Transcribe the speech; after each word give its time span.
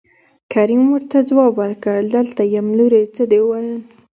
کريم 0.53 0.83
ورته 0.93 1.17
ځواب 1.29 1.51
ورکړ 1.61 1.97
دلته 2.15 2.41
يم 2.55 2.67
لورې 2.77 3.03
څه 3.15 3.23
دې 3.31 3.39
وويل. 3.43 3.69